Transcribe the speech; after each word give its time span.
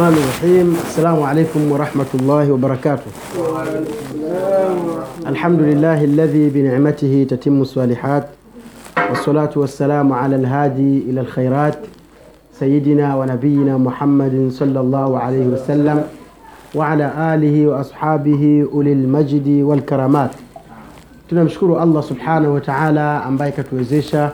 الرحمن 0.00 0.18
الرحيم. 0.22 0.76
السلام 0.88 1.22
عليكم 1.22 1.72
ورحمة 1.72 2.06
الله 2.14 2.52
وبركاته. 2.52 3.10
الحمد 5.26 5.60
لله 5.60 6.04
الذي 6.04 6.48
بنعمته 6.48 7.26
تتم 7.30 7.60
الصالحات 7.60 8.28
والصلاة 9.10 9.50
والسلام 9.56 10.12
على 10.12 10.36
الهادي 10.36 10.98
إلى 11.08 11.20
الخيرات 11.20 11.78
سيدنا 12.52 13.16
ونبينا 13.16 13.78
محمد 13.78 14.48
صلى 14.52 14.80
الله 14.80 15.18
عليه 15.18 15.46
وسلم 15.46 16.04
وعلى 16.74 17.06
آله 17.34 17.66
وأصحابه 17.66 18.68
أولي 18.72 18.92
المجد 18.92 19.48
والكرامات. 19.64 20.30
Tunamshukuru 21.28 21.80
allah 21.80 22.02
subhanahu 22.02 22.54
wa 22.54 22.60
taala 22.60 23.24
ambaye 23.24 23.52
katuwezesha 23.52 24.32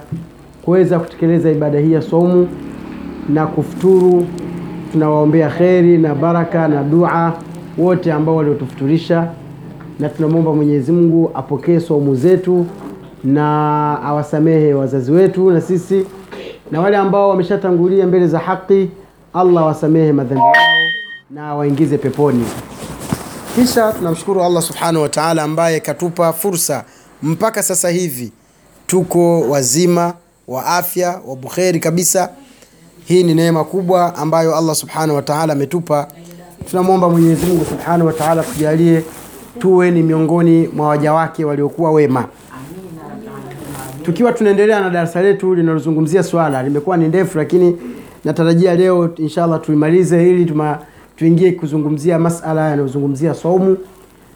kuweza 0.62 0.98
kutekeleza 0.98 1.50
ibada 1.50 1.78
hii 1.78 1.92
ya 1.92 2.02
saumu 2.02 2.48
na 3.28 3.46
kufuturu 3.46 4.26
tunawaombea 4.92 5.50
kheri 5.50 5.98
na 5.98 6.14
baraka 6.14 6.68
na 6.68 6.82
dua 6.82 7.38
wote 7.78 8.12
ambao 8.12 8.36
waliotufuturisha. 8.36 9.28
Na 9.98 10.08
tunamwomba 10.08 10.52
mwenyezi 10.54 10.92
mungu 10.92 11.30
apokee 11.34 11.80
saumu 11.80 12.14
zetu 12.14 12.66
na 13.24 13.98
awasamehe 14.02 14.74
wazazi 14.74 15.12
wetu 15.12 15.50
na 15.50 15.60
sisi 15.60 16.06
na 16.70 16.80
wale 16.80 16.96
ambao 16.96 17.28
wameshatangulia 17.28 18.06
mbele 18.06 18.26
za 18.26 18.38
haki 18.38 18.90
allah 19.34 19.62
awasamehe 19.62 20.12
madhambi 20.12 20.40
yao 20.44 20.52
na 21.30 21.46
awaingize 21.48 21.98
peponi. 21.98 22.44
Kisha 23.54 23.92
tunamshukuru 23.92 24.42
allah 24.42 24.62
subhanahu 24.62 25.02
wa 25.02 25.08
taala 25.08 25.42
ambaye 25.42 25.80
katupa 25.80 26.32
fursa 26.32 26.84
mpaka 27.22 27.62
sasa 27.62 27.88
hivi. 27.88 28.32
Tuko 28.86 29.40
wazima 29.40 30.14
wa 30.48 30.66
afya 30.66 31.20
wa 31.26 31.36
bukheri 31.36 31.80
kabisa 31.80 32.30
hii 33.04 33.22
ni 33.22 33.34
neema 33.34 33.64
kubwa 33.64 34.14
ambayo 34.16 34.56
allah 34.56 34.74
subhanahu 34.74 35.14
wa 35.16 35.22
taala 35.22 35.52
ametupa. 35.52 36.08
Tunamwomba 36.70 37.08
mwenyezi 37.10 37.46
mungu 37.46 37.64
subhanahu 37.64 38.06
wa 38.06 38.44
tujalie 38.54 39.02
tuwe 39.58 39.90
ni 39.90 40.02
miongoni 40.02 40.68
mwa 40.68 40.88
waja 40.88 41.12
wake 41.12 41.44
waliokuwa 41.44 41.92
wema. 41.92 42.24
Tukiwa 44.02 44.32
tunaendelea 44.32 44.80
na 44.80 44.90
darasa 44.90 45.22
letu 45.22 45.54
linalozungumzia 45.54 46.22
swala 46.22 46.62
limekuwa 46.62 46.96
ni 46.96 47.08
ndefu 47.08 47.38
lakini 47.38 47.76
natarajia 48.24 48.74
leo 48.74 49.10
inshallah 49.16 49.60
tulimalize 49.60 50.30
ili 50.30 50.44
tuma, 50.44 50.78
tuingie 51.16 51.52
kuzungumzia 51.52 52.18
masala 52.18 52.70
yanayozungumzia 52.70 53.34
saumu. 53.34 53.76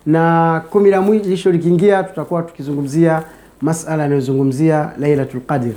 Na 0.06 0.62
kumi 0.70 0.90
la 0.90 1.00
mwisho 1.00 1.50
likiingia 1.52 2.02
tutakuwa 2.04 2.42
tukizungumzia 2.42 3.22
masala 3.60 4.02
yanayozungumzia 4.02 4.90
lailatul 4.98 5.40
qadr 5.40 5.72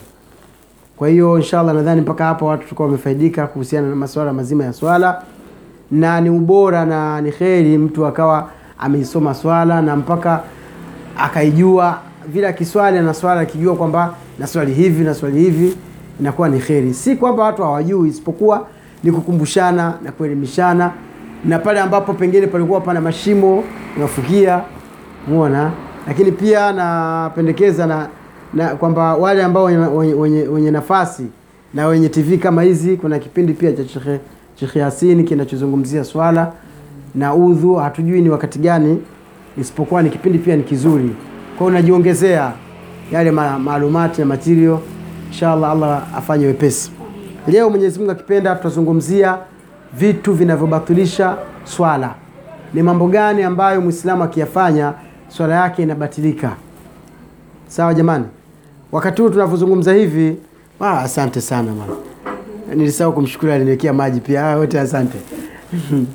kwa 0.99 1.07
hiyo 1.07 1.37
inshallah 1.37 1.75
nadhani 1.75 2.01
mpaka 2.01 2.25
hapa 2.25 2.45
watu 2.45 2.63
tulikuwa 2.63 2.85
wamefaidika 2.85 3.47
kuhusiana 3.47 3.89
na 3.89 3.95
masuala 3.95 4.33
mazima 4.33 4.63
ya 4.63 4.73
swala. 4.73 5.21
Na 5.91 6.21
ni 6.21 6.29
ubora 6.29 6.85
na 6.85 7.21
ni 7.21 7.31
kheri 7.31 7.77
mtu 7.77 8.05
akawa 8.05 8.49
ameisoma 8.79 9.33
swala 9.33 9.81
na 9.81 9.95
mpaka 9.95 10.41
akaijua 11.17 11.99
vile 12.27 12.47
akiswali 12.47 12.99
na 12.99 13.13
swala 13.13 13.41
akijua 13.41 13.75
kwamba 13.75 14.13
na 14.39 14.47
swali 14.47 14.73
hivi 14.73 15.03
na 15.03 15.13
swali 15.13 15.39
hivi 15.39 15.75
inakuwa 16.19 16.49
ni 16.49 16.59
kheri. 16.59 16.93
Si 16.93 17.15
kwamba 17.15 17.43
watu 17.43 17.63
hawajui 17.63 18.09
isipokuwa 18.09 18.67
ni 19.03 19.11
kukumbushana 19.11 19.93
na 20.03 20.11
kuelimishana. 20.11 20.91
Na 21.45 21.59
pale 21.59 21.79
ambapo 21.79 22.13
pengine 22.13 22.47
palikuwa 22.47 22.81
pana 22.81 23.01
mashimo 23.01 23.63
unafukia 23.97 24.61
muona 25.27 25.71
lakini 26.07 26.31
pia 26.31 26.71
napendekeza 26.71 27.85
na, 27.87 28.07
na 28.53 28.67
kwamba 28.75 29.15
wale 29.15 29.43
ambao 29.43 29.63
wenye, 29.63 29.85
wenye, 30.13 30.41
wenye 30.41 30.71
nafasi 30.71 31.25
na 31.73 31.87
wenye 31.87 32.09
tv 32.09 32.37
kama 32.37 32.61
hizi 32.63 32.97
kuna 32.97 33.19
kipindi 33.19 33.53
pia 33.53 33.71
cha 33.71 33.83
shekhe 34.55 34.79
yasini 34.79 35.23
kinachozungumzia 35.23 36.03
swala 36.03 36.51
na 37.15 37.35
udhu. 37.35 37.75
Hatujui 37.75 38.21
ni 38.21 38.29
wakati 38.29 38.59
gani 38.59 39.01
isipokuwa 39.57 40.03
ni 40.03 40.09
kipindi 40.09 40.39
pia 40.39 40.55
ni 40.55 40.63
kizuri. 40.63 41.15
Kwa 41.57 41.67
unajiongezea 41.67 42.51
yale 43.11 43.31
maalumati 43.31 44.21
na 44.21 44.27
material. 44.27 44.77
Inshallah 45.27 45.71
allah 45.71 46.17
afanye 46.17 46.45
wepesi. 46.45 46.91
Leo 47.47 47.69
mwenyezi 47.69 47.99
mungu 47.99 48.11
akipenda 48.11 48.55
tutazungumzia 48.55 49.37
vitu 49.93 50.33
vinavyobatilisha 50.33 51.37
swala. 51.63 52.15
Ni 52.73 52.83
mambo 52.83 53.07
gani 53.07 53.43
ambayo 53.43 53.81
mwislamu 53.81 54.23
akiyafanya 54.23 54.93
swala 55.27 55.55
yake 55.55 55.83
inabatilika? 55.83 56.55
Sawa 57.67 57.93
jamani 57.93 58.25
wakati 58.91 59.21
huu 59.21 59.29
tunavyozungumza 59.29 59.93
hivi 59.93 60.37
ah, 60.79 60.99
asante 60.99 61.41
sana 61.41 61.71
mama, 61.71 61.95
nilisahau 62.75 63.13
kumshukuru 63.13 63.51
aliniwekea 63.51 63.93
maji 63.93 64.19
pia. 64.19 64.45
Ah, 64.51 64.81
asante. 64.81 65.17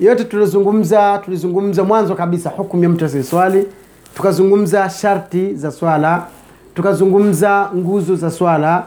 Yote 0.00 0.24
tulizungumza 0.24 1.18
tulizungumza 1.24 1.84
mwanzo 1.84 2.14
kabisa 2.14 2.50
hukumu 2.50 2.82
ya 2.82 2.88
mtu 2.88 3.04
asiyeswali 3.04 3.66
tukazungumza 4.14 4.90
sharti 4.90 5.54
za 5.54 5.70
swala. 5.70 6.26
Tukazungumza 6.74 7.70
nguzo 7.76 8.16
za 8.16 8.30
swala. 8.30 8.86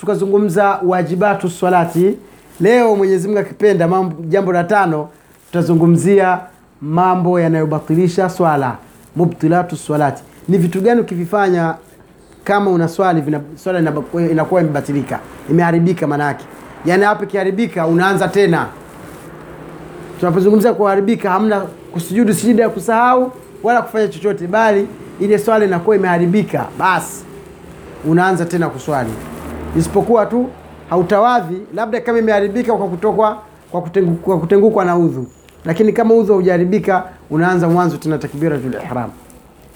Tukazungumza 0.00 0.80
wajibatu 0.86 1.50
swalati. 1.50 2.16
Leo 2.60 2.96
mwenyezi 2.96 3.28
mungu 3.28 3.40
akipenda 3.40 3.88
mambo- 3.88 4.22
jambo 4.28 4.52
la 4.52 4.64
tano 4.64 5.08
tutazungumzia 5.46 6.40
mambo 6.82 7.40
yanayobatilisha 7.40 8.30
swala. 8.30 8.76
Mubtilatu 9.16 9.76
swalati 9.76 10.22
ni 10.48 10.58
vitu 10.58 10.80
gani 10.80 11.00
ukivifanya 11.00 11.74
kama 12.44 12.70
una 12.70 12.88
swali 12.88 13.22
swala 13.56 13.78
inakuwa 14.30 14.60
imebatilika 14.60 15.20
imeharibika 15.50 16.06
maanaake 16.06 16.44
yaani 16.86 17.04
hapo 17.04 17.24
ikiharibika 17.24 17.86
unaanza 17.86 18.28
tena. 18.28 18.66
Tunapozungumzia 20.20 20.74
kuharibika 20.74 21.30
hamna 21.30 21.60
kusujudu 21.92 22.34
sijida 22.34 22.62
ya 22.62 22.68
kusahau 22.68 23.32
wala 23.62 23.82
kufanya 23.82 24.08
chochote 24.08 24.46
bali 24.46 24.88
ile 25.20 25.38
swala 25.38 25.64
inakuwa 25.64 25.96
imeharibika 25.96 26.66
basi 26.78 27.24
unaanza 28.04 28.44
tena 28.44 28.68
kuswali. 28.68 29.10
Isipokuwa 29.78 30.26
tu 30.26 30.48
hautawadhi 30.90 31.56
labda 31.74 32.00
kama 32.00 32.18
imeharibika 32.18 32.72
kwa 32.76 32.88
kutokwa 32.88 33.42
kwa, 33.70 33.82
kutengu, 33.82 34.14
kwa 34.16 34.38
kutengukwa 34.40 34.84
na 34.84 34.96
udhu. 34.96 35.26
Lakini 35.64 35.92
kama 35.92 36.14
udhu 36.14 36.32
haujaharibika 36.32 37.04
unaanza 37.30 37.68
mwanzo 37.68 37.96
tena 37.96 38.18
takbiratul 38.18 38.74
ihram 38.74 39.10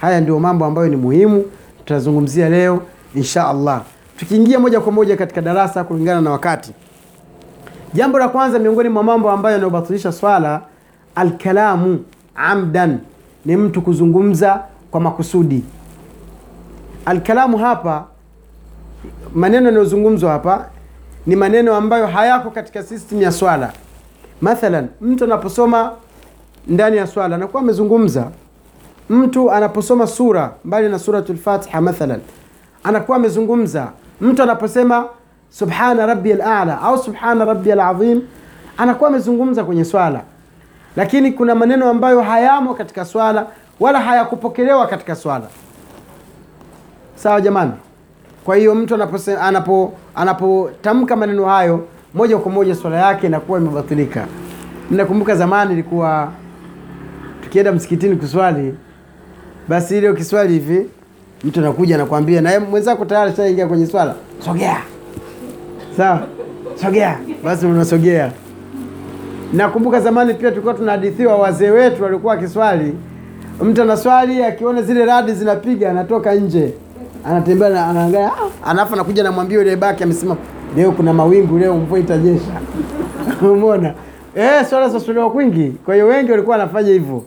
haya 0.00 0.20
ndio 0.20 0.38
mambo 0.40 0.64
ambayo 0.64 0.88
ni 0.88 0.96
muhimu 0.96 1.44
tutazungumzia 1.78 2.48
leo 2.48 2.82
insha 3.14 3.48
allah. 3.48 3.82
Tukiingia 4.16 4.58
moja 4.58 4.80
kwa 4.80 4.92
moja 4.92 5.16
katika 5.16 5.40
darasa 5.40 5.84
kulingana 5.84 6.20
na 6.20 6.30
wakati. 6.30 6.72
Jambo 7.94 8.18
la 8.18 8.28
kwanza 8.28 8.58
miongoni 8.58 8.88
mwa 8.88 9.02
mambo 9.02 9.30
ambayo 9.30 9.52
yanayobatilisha 9.52 10.12
swala 10.12 10.62
alkalamu 11.14 12.04
amdan 12.34 12.98
ni 13.44 13.56
mtu 13.56 13.82
kuzungumza 13.82 14.62
kwa 14.90 15.00
makusudi. 15.00 15.64
Alkalamu 17.04 17.58
hapa 17.58 18.04
maneno 19.34 19.66
yanayozungumzwa 19.66 20.32
hapa 20.32 20.66
ni 21.26 21.36
maneno 21.36 21.74
ambayo 21.76 22.06
hayako 22.06 22.50
katika 22.50 22.82
system 22.82 23.22
ya 23.22 23.32
swala. 23.32 23.72
Mathalan 24.40 24.88
mtu 25.00 25.24
anaposoma 25.24 25.92
ndani 26.66 26.96
ya 26.96 27.06
swala 27.06 27.36
anakuwa 27.36 27.62
amezungumza 27.62 28.30
mtu 29.10 29.50
anaposoma 29.52 30.06
sura 30.06 30.52
mbali 30.64 30.88
na 30.88 30.98
suratul 30.98 31.36
fatiha 31.36 31.80
mathalan 31.80 32.20
anakuwa 32.84 33.16
amezungumza. 33.16 33.88
Mtu 34.20 34.42
anaposema 34.42 35.04
subhana 35.50 36.06
rabbi 36.06 36.32
ala 36.32 36.80
au 36.80 36.98
subhana 36.98 37.44
rabbi 37.44 37.72
alazim 37.72 38.22
anakuwa 38.78 39.10
amezungumza 39.10 39.64
kwenye 39.64 39.84
swala. 39.84 40.20
Lakini 40.96 41.32
kuna 41.32 41.54
maneno 41.54 41.88
ambayo 41.90 42.20
hayamo 42.22 42.74
katika 42.74 43.04
swala 43.04 43.46
wala 43.80 44.00
hayakupokelewa 44.00 44.86
katika 44.86 45.16
swala. 45.16 45.46
Sawa 47.14 47.40
jamani? 47.40 47.72
Kwa 48.44 48.56
hiyo 48.56 48.74
mtu 48.74 48.94
anapose- 48.94 49.38
anapo 49.40 49.92
anapotamka 50.14 51.16
maneno 51.16 51.44
hayo 51.46 51.86
moja 52.14 52.38
kwa 52.38 52.52
moja 52.52 52.74
swala 52.74 52.96
yake 52.96 53.26
inakuwa 53.26 53.58
imebatilika. 53.58 54.26
Nakumbuka 54.90 55.34
zamani 55.36 55.72
ilikuwa 55.72 56.28
tukienda 57.42 57.72
msikitini 57.72 58.16
kuswali 58.16 58.74
basi 59.70 59.98
ile 59.98 60.10
ukiswali 60.10 60.52
hivi 60.52 60.86
mtu 61.44 61.60
anakuja 61.60 61.94
anakwambia 61.94 62.40
na 62.40 62.60
mwenzako 62.60 63.04
tayari 63.04 63.32
shaingia 63.36 63.66
kwenye 63.66 63.86
swala. 63.86 64.14
Sogea. 64.44 64.76
Sawa? 65.96 66.22
Sogea. 66.82 67.18
Basi 67.44 67.66
unasogea. 67.66 68.32
Nakumbuka 69.52 70.00
zamani 70.00 70.34
pia 70.34 70.50
tulikuwa 70.50 70.74
tunahadithiwa 70.74 71.36
wazee 71.36 71.70
wetu 71.70 72.02
walikuwa 72.02 72.34
wakiswali. 72.34 72.94
Mtu 73.62 73.82
anaswali 73.82 74.44
akiona 74.44 74.82
zile 74.82 75.04
radi 75.04 75.32
zinapiga 75.32 75.90
anatoka 75.90 76.34
nje. 76.34 76.72
Anatembea 77.24 77.68
na- 77.68 77.86
anaangalia 77.86 78.26
ah, 78.32 78.70
alafu 78.70 78.94
anakuja 78.94 79.22
namwambia 79.22 79.58
yule 79.58 79.76
baki 79.76 80.04
amesimama, 80.04 80.40
leo 80.76 80.92
kuna 80.92 81.12
mawingu 81.12 81.58
leo 81.58 81.76
mvua 81.76 81.98
itanyesha. 81.98 82.60
Umeona? 83.52 83.94
Eh, 84.36 84.64
swala 84.70 84.88
zaswaliwa 84.88 85.30
kwingi. 85.30 85.72
Kwa 85.84 85.94
hiyo 85.94 86.06
wengi 86.06 86.30
walikuwa 86.30 86.56
wanafanya 86.56 86.90
hivyo 86.92 87.24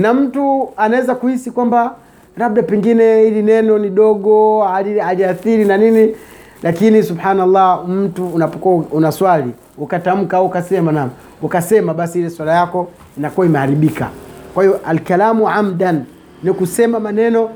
na 0.00 0.14
mtu 0.14 0.68
anaweza 0.76 1.14
kuhisi 1.14 1.50
kwamba 1.50 1.94
labda 2.36 2.62
pengine 2.62 3.22
hili 3.22 3.42
neno 3.42 3.78
ni 3.78 3.90
dogo 3.90 4.62
hali- 4.62 4.98
haliathiri 4.98 5.64
na 5.64 5.76
nini 5.76 6.14
lakini 6.62 7.02
subhanallah 7.02 7.88
mtu 7.88 8.26
unapokuwa 8.28 8.84
unaswali 8.90 9.52
ukatamka 9.78 10.36
au 10.36 10.46
ukasema 10.46 10.92
na 10.92 11.08
ukasema 11.42 11.94
basi 11.94 12.18
ile 12.18 12.30
swala 12.30 12.54
yako 12.54 12.88
inakuwa 13.18 13.46
imeharibika. 13.46 14.08
Kwa 14.54 14.64
hiyo 14.64 14.80
alkalamu 14.86 15.48
amdan 15.48 16.04
ni 16.42 16.52
kusema 16.52 17.00
maneno 17.00 17.50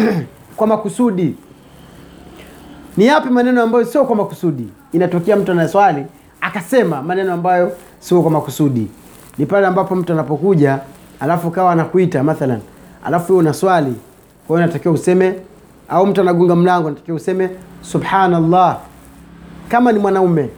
kwa 0.56 0.66
makusudi. 0.66 1.36
Ni 2.96 3.06
yapi 3.06 3.28
maneno 3.30 3.62
ambayo 3.62 3.84
sio 3.84 4.04
kwa 4.04 4.16
makusudi? 4.16 4.68
Inatokea 4.92 5.36
mtu 5.36 5.52
anaswali 5.52 6.04
akasema 6.40 7.02
maneno 7.02 7.32
ambayo 7.32 7.72
sio 8.00 8.22
kwa 8.22 8.30
makusudi. 8.30 8.88
Ni 9.38 9.46
pale 9.46 9.66
ambapo 9.66 9.94
mtu 9.94 10.12
anapokuja 10.12 10.78
alafu 11.20 11.50
kawa 11.50 11.72
anakuita 11.72 12.22
mathalan. 12.22 12.60
Alafu 13.04 13.32
wewe 13.32 13.40
unaswali 13.40 13.94
kwa 14.46 14.56
hiyo 14.56 14.64
unatakiwa 14.68 14.94
useme 14.94 15.34
au 15.88 16.06
mtu 16.06 16.20
anagonga 16.20 16.56
mlango 16.56 16.86
unatakiwa 16.86 17.16
useme 17.16 17.50
subhanallah. 17.82 18.78
Kama 19.68 19.92
ni 19.92 19.98
mwanaume 19.98 20.48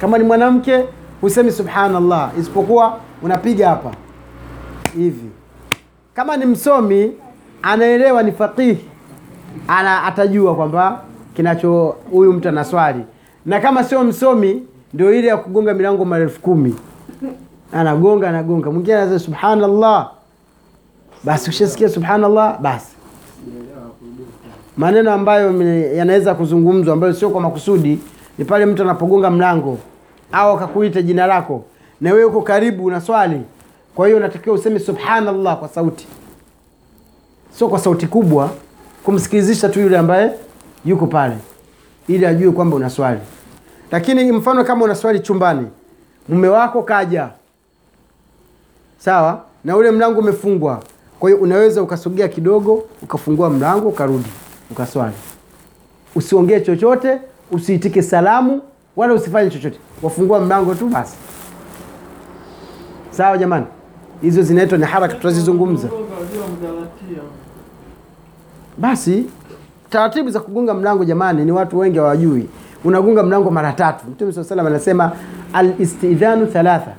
kama 0.00 0.18
ni 0.18 0.24
mwanamke 0.24 0.84
husemi 1.20 1.52
subhanallah 1.52 2.30
isipokuwa 2.40 2.96
unapiga 3.22 3.68
hapa 3.68 3.90
hivi. 4.96 5.30
Kama 6.14 6.36
ni 6.36 6.46
msomi 6.46 7.12
anaelewa 7.62 8.22
ni 8.22 8.32
faqihi 8.32 8.84
ana 9.68 10.02
atajua 10.04 10.54
kwamba 10.54 11.00
kinacho 11.36 11.96
huyu 12.10 12.32
mtu 12.32 12.48
anaswali 12.48 13.04
na 13.46 13.60
kama 13.60 13.84
sio 13.84 14.04
msomi 14.04 14.62
ndio 14.94 15.14
ile 15.14 15.28
ya 15.28 15.36
kugonga 15.36 15.74
milango 15.74 16.04
mara 16.04 16.28
kumi 16.28 16.74
anagonga 17.72 18.28
anagonga. 18.28 18.70
Mwingine 18.70 18.96
anaza 18.96 19.18
subhanallah. 19.18 20.10
Basi 21.24 21.50
ushasikia 21.50 21.88
subhanallah 21.88 22.60
basi. 22.60 22.86
Maneno 24.76 25.12
ambayo 25.12 25.62
yanaweza 25.96 26.34
kuzungumzwa 26.34 26.94
ambayo 26.94 27.12
sio 27.14 27.30
kwa 27.30 27.40
makusudi 27.40 27.98
ni 28.38 28.44
pale 28.44 28.66
mtu 28.66 28.82
anapogonga 28.82 29.30
mlango 29.30 29.78
au 30.32 30.56
akakuita 30.56 31.02
jina 31.02 31.26
lako 31.26 31.64
na 32.00 32.12
wewe 32.12 32.24
uko 32.24 32.42
karibu 32.42 32.84
una 32.84 33.00
swali. 33.00 33.40
Kwa 33.94 34.06
hiyo 34.06 34.16
unatakiwa 34.18 34.54
useme 34.54 34.78
subhanallah 34.80 35.58
kwa 35.58 35.68
sauti. 35.68 36.06
Sio 37.58 37.68
kwa 37.68 37.78
sauti 37.78 38.06
kubwa 38.06 38.50
kumsikilizisha 39.04 39.68
tu 39.68 39.80
yule 39.80 39.98
ambaye 39.98 40.30
yuko 40.84 41.06
pale 41.06 41.36
ili 42.08 42.26
ajue 42.26 42.52
kwamba 42.52 42.76
una 42.76 42.90
swali. 42.90 43.20
Lakini 43.92 44.32
mfano 44.32 44.64
kama 44.64 44.84
una 44.84 44.94
swali 44.94 45.20
chumbani 45.20 45.66
mume 46.28 46.48
wako 46.48 46.82
kaja 46.82 47.28
sawa? 48.98 49.42
Na 49.64 49.76
ule 49.76 49.90
mlango 49.90 50.20
umefungwa. 50.20 50.82
Kwa 51.20 51.30
hiyo 51.30 51.42
unaweza 51.42 51.82
ukasogea 51.82 52.28
kidogo 52.28 52.84
ukafungua 53.02 53.50
mlango 53.50 53.88
ukarudi 53.88 54.28
ukaswali. 54.70 55.14
Usiongee 56.14 56.60
chochote 56.60 57.18
usiitike 57.50 58.02
salamu 58.02 58.62
wala 58.96 59.14
usifanye 59.14 59.50
chochote. 59.50 59.78
Wafungua 60.02 60.40
mlango 60.40 60.74
tu 60.74 60.88
basi. 60.88 61.16
Sawa 63.10 63.38
jamani? 63.38 63.66
Hizo 64.22 64.42
zinaitwa 64.42 64.78
ni 64.78 64.84
haraka 64.84 65.14
tutazizungumza. 65.14 65.88
Basi 68.78 69.26
taratibu 69.90 70.30
za 70.30 70.40
kugonga 70.40 70.74
mlango 70.74 71.04
jamani 71.04 71.44
ni 71.44 71.52
watu 71.52 71.78
wengi 71.78 71.98
hawajui. 71.98 72.48
Unagonga 72.84 73.22
mlango 73.22 73.50
mara 73.50 73.72
tatu. 73.72 74.04
Mtume 74.10 74.32
saa 74.32 74.44
salam 74.44 74.66
anasema 74.66 75.12
alistidhanu 75.52 76.46
thalatha 76.46 76.92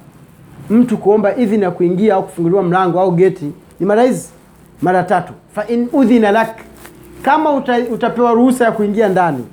mtu 0.70 0.98
kuomba 0.98 1.36
idhini 1.36 1.64
ya 1.64 1.72
kuingia 1.72 2.16
au 2.16 2.24
kufunguliwa 2.24 2.64
mlango 2.64 3.00
au 3.00 3.12
geti 3.12 3.52
ni 3.80 3.86
mara 3.86 4.04
hizi 4.04 4.30
mara 4.82 5.04
tatu. 5.04 5.34
Fa 5.56 5.68
in 5.68 5.90
udhina 5.94 6.32
lak 6.32 6.60
kama 7.22 7.52
uta, 7.54 7.78
utapewa 7.94 8.34
ruhusa 8.34 8.66
ya 8.66 8.72
kuingia 8.72 9.10
ndani. 9.10 9.46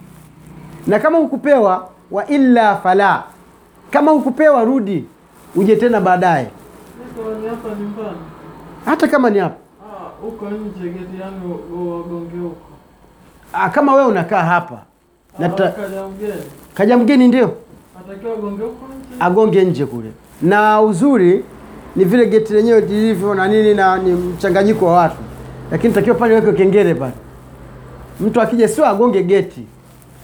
Na 0.87 0.99
kama 0.99 1.19
hukupewa 1.19 1.89
wa 2.11 2.27
illa 2.27 2.77
fala 2.77 3.23
kama 3.91 4.11
hukupewa 4.13 4.65
rudi 4.65 5.05
uje 5.57 5.77
tena 5.77 6.01
baadaye. 6.01 6.49
Hata 8.85 9.09
kama 9.09 9.31
ni 9.31 9.39
hapa. 9.39 9.55
Ah, 9.85 10.09
huko 10.23 10.47
nje 10.51 10.89
geti 10.89 11.21
wagonge 11.73 12.37
huko. 12.43 12.57
Ah, 13.53 13.69
kama 13.71 13.95
wewe 13.95 14.07
unakaa 14.07 14.43
hapa 14.43 14.79
na 15.39 15.49
Kaja 15.49 15.73
mgeni. 16.09 16.33
kaja 16.75 16.97
mgeni 16.99 17.29
ndio? 17.29 17.53
Atakiwa 18.01 18.33
agonge 18.33 18.63
huko 18.63 18.87
nje. 18.87 19.17
agonge 19.21 19.65
nje 19.65 19.87
kule 19.87 20.11
na 20.43 20.81
uzuri 20.81 21.45
ni 21.97 22.05
vile 22.05 22.27
geti 22.27 22.53
lenyewe 22.53 22.81
lilivyo 22.81 23.35
na 23.35 23.49
nini 23.49 23.75
na 23.75 23.99
ni 23.99 24.13
mchanganyiko 24.13 24.87
wa 24.87 24.93
watu. 24.93 25.17
Lakini 25.71 25.95
takiwa 25.95 26.17
pale 26.17 26.35
weke 26.35 26.53
kengele 26.53 26.95
pale. 26.95 27.13
Mtu 28.21 28.41
akija 28.41 28.69
sio 28.69 28.87
agonge 28.87 29.23
geti 29.23 29.67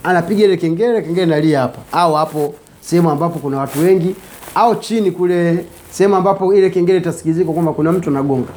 anapiga 0.03 0.45
ile 0.45 0.57
kengele 0.57 1.01
kengele 1.01 1.25
nalia 1.25 1.59
hapa. 1.59 1.79
Au 1.91 2.13
hapo 2.13 2.53
sehemu 2.81 3.09
ambapo 3.09 3.39
kuna 3.39 3.57
watu 3.57 3.79
wengi 3.79 4.15
au 4.55 4.75
chini 4.75 5.11
kule 5.11 5.65
sehemu 5.89 6.15
ambapo 6.15 6.53
ile 6.53 6.69
kengele 6.69 6.97
itasikizika 6.97 7.51
kwamba 7.51 7.73
kuna 7.73 7.91
mtu 7.91 8.09
anagonga. 8.09 8.51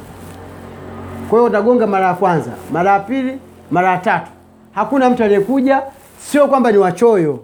Kwa 1.29 1.39
hiyo 1.39 1.49
utagonga 1.49 1.87
mara 1.87 2.07
ya 2.07 2.13
kwanza 2.13 2.51
mara 2.73 2.91
ya 2.91 2.99
pili 2.99 3.37
mara 3.71 3.91
ya 3.91 3.97
tatu. 3.97 4.31
Hakuna 4.71 5.09
mtu 5.09 5.23
aliyekuja 5.23 5.81
sio 6.19 6.47
kwamba 6.47 6.71
ni 6.71 6.77
wachoyo. 6.77 7.39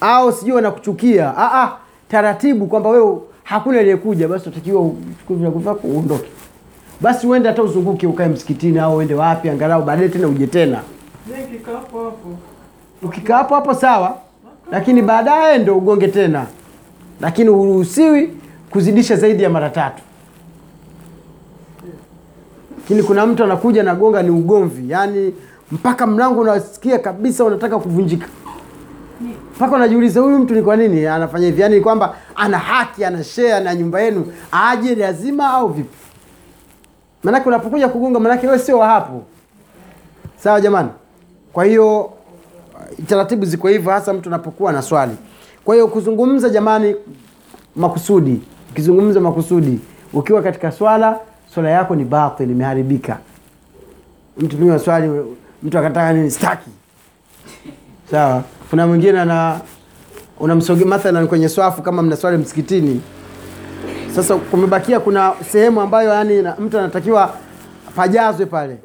Au 0.00 0.32
sijui 0.32 0.54
wanakuchukia. 0.54 1.36
Ah, 1.36 1.62
ah, 1.62 1.72
taratibu 2.10 2.66
kwamba 2.66 2.90
wewe 2.90 3.18
hakuna 3.44 3.78
aliyekuja 3.80 4.28
basi 4.28 4.48
utakiwa 4.48 4.82
uchukue 4.82 5.36
virago 5.36 5.58
vyako 5.58 5.88
uondoke. 5.88 6.28
Basi 7.00 7.26
uende 7.26 7.48
hata 7.48 7.62
uzunguke 7.62 8.06
ukae 8.06 8.28
msikitini 8.28 8.78
au 8.78 8.96
uende 8.96 9.14
wapi 9.14 9.48
angalau 9.48 9.82
baadaye 9.82 10.08
tena 10.08 10.28
uje 10.28 10.46
tena. 10.46 10.80
Ukikaa 13.02 13.36
hapo 13.36 13.54
hapo 13.54 13.74
sawa 13.74 14.18
lakini 14.70 15.02
baadaye 15.02 15.58
ndo 15.58 15.76
ugonge 15.76 16.08
tena. 16.08 16.46
Lakini 17.20 17.48
huruhusiwi 17.50 18.30
kuzidisha 18.70 19.16
zaidi 19.16 19.42
ya 19.42 19.50
mara 19.50 19.70
tatu. 19.70 20.02
Lakini 22.78 23.02
kuna 23.02 23.26
mtu 23.26 23.44
anakuja 23.44 23.82
nagonga, 23.82 24.22
ni 24.22 24.30
ugomvi 24.30 24.90
yaani 24.90 25.34
mpaka 25.72 26.06
mlango 26.06 26.40
unasikia 26.40 26.98
kabisa 26.98 27.44
unataka 27.44 27.78
kuvunjika 27.78 28.26
mpaka 29.60 29.76
unajiuliza 29.76 30.20
huyu 30.20 30.38
mtu 30.38 30.54
ni 30.54 30.62
kwa 30.62 30.76
nini 30.76 31.06
anafanya 31.06 31.46
hivi? 31.46 31.62
Yaani 31.62 31.80
kwamba 31.80 32.16
ana 32.36 32.58
haki 32.58 33.04
ana 33.04 33.24
share 33.24 33.64
na 33.64 33.74
nyumba 33.74 34.00
yenu 34.00 34.32
aje 34.52 34.94
lazima 34.94 35.50
au 35.50 35.68
vipi? 35.68 35.96
Manake 37.22 37.48
unapokuja 37.48 37.88
kugonga 37.88 38.20
manake 38.20 38.46
wewe 38.46 38.58
sio 38.58 38.78
wa 38.78 38.86
hapo. 38.88 39.22
Sawa 40.36 40.60
jamani? 40.60 40.88
Kwa 41.52 41.64
hiyo 41.64 42.10
taratibu 43.06 43.44
ziko 43.44 43.68
hivyo 43.68 43.92
hasa 43.92 44.12
mtu 44.12 44.28
anapokuwa 44.28 44.72
na 44.72 44.82
swali. 44.82 45.16
Kwa 45.64 45.74
hiyo 45.74 45.88
kuzungumza 45.88 46.48
jamani 46.48 46.96
makusudi. 47.76 48.40
Ukizungumza 48.70 49.20
makusudi 49.20 49.80
ukiwa 50.12 50.42
katika 50.42 50.72
swala 50.72 51.18
swala 51.54 51.70
yako 51.70 51.94
ni 51.96 52.04
batil 52.04 52.50
imeharibika. 52.50 53.18
Mtu 54.38 54.56
piga 54.56 54.78
swali 54.78 55.10
mtu 55.62 55.78
akataka 55.78 56.12
nini? 56.12 56.30
Staki 56.30 56.70
sawa 58.10 58.42
kuna 58.70 58.86
mwingine 58.86 59.20
ana 59.20 59.60
unamsogea 60.40 60.86
mathalan 60.86 61.28
kwenye 61.28 61.48
swafu 61.48 61.82
kama 61.82 62.02
mna 62.02 62.16
swali 62.16 62.36
msikitini. 62.36 63.00
Sasa 64.14 64.36
kumebakia 64.36 65.00
kuna 65.00 65.32
sehemu 65.52 65.80
ambayo 65.80 66.10
yani 66.10 66.42
mtu 66.58 66.78
anatakiwa 66.78 67.34
pajazwe 67.96 68.46
pale. 68.46 68.76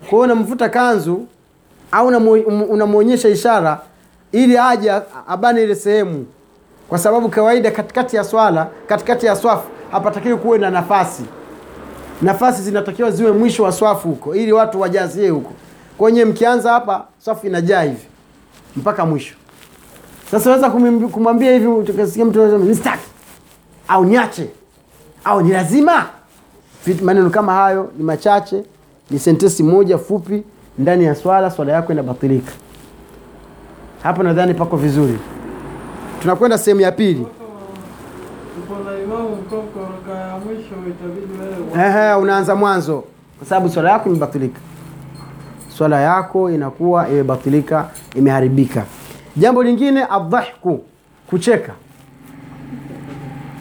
Kwa 0.00 0.08
hiyo 0.10 0.20
unamvuta 0.20 0.68
kanzu 0.68 1.26
au 1.92 2.06
unamwonyesha 2.70 3.28
ishara 3.28 3.80
ili 4.32 4.58
aje 4.58 4.92
abane 5.28 5.62
ile 5.62 5.74
sehemu. 5.74 6.26
Kwa 6.88 6.98
sababu 6.98 7.28
kawaida 7.28 7.70
katikati 7.70 8.16
ya 8.16 8.24
swala 8.24 8.68
katikati 8.86 9.26
ya 9.26 9.36
swafu 9.36 9.68
hapatakiwi 9.92 10.36
kuwe 10.36 10.58
na 10.58 10.70
nafasi. 10.70 11.22
Nafasi 12.22 12.62
zinatakiwa 12.62 13.10
ziwe 13.10 13.32
mwisho 13.32 13.62
wa 13.62 13.72
swafu 13.72 14.08
huko 14.08 14.34
ili 14.34 14.52
watu 14.52 14.80
wajazie 14.80 15.28
huko. 15.30 15.52
Kwenye 15.98 16.24
mkianza 16.24 16.72
hapa 16.72 17.04
swafu 17.18 17.46
inajaa 17.46 17.82
hivi 17.82 18.06
mpaka 18.76 19.06
mwisho. 19.06 19.34
Sasa 20.30 20.50
weza 20.50 20.70
kumwambia 21.12 21.52
hivi 21.52 21.66
tukasikia 21.86 22.24
mtu 22.24 22.58
nistaki 22.58 23.06
au 23.88 24.04
niache. 24.04 24.48
Au 25.24 25.40
ni 25.40 25.50
lazima? 25.52 26.06
Maneno 27.02 27.30
kama 27.30 27.52
hayo 27.52 27.90
ni 27.98 28.04
machache 28.04 28.64
ni 29.10 29.18
sentensi 29.18 29.62
moja 29.62 29.98
fupi 29.98 30.42
ndani 30.78 31.04
ya 31.04 31.14
swala 31.14 31.50
swala 31.50 31.72
yako 31.72 31.92
inabatilika. 31.92 32.52
Hapo 34.02 34.22
nadhani 34.22 34.54
pako 34.54 34.76
vizuri. 34.76 35.18
Tunakwenda 36.20 36.58
sehemu 36.58 36.80
ya 36.80 36.92
pili. 36.92 37.26
Ehe, 41.76 42.14
unaanza 42.14 42.54
mwanzo. 42.54 43.04
Kwa 43.38 43.46
sababu 43.48 43.68
swala 43.68 43.90
yako 43.90 44.08
imebatilika 44.08 44.60
swala 45.76 46.00
yako 46.00 46.50
inakuwa 46.50 47.08
imebatilika 47.08 47.88
imeharibika. 48.14 48.84
Jambo 49.36 49.62
lingine 49.62 50.04
adhahku 50.10 50.84
kucheka. 51.30 51.72